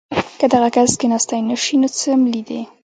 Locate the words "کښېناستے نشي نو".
0.99-1.87